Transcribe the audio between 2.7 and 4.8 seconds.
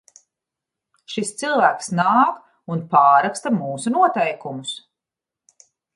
un pārraksta mūsu noteikumus!